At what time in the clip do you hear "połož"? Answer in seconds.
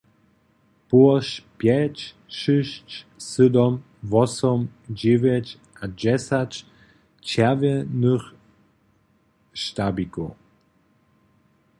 0.89-1.27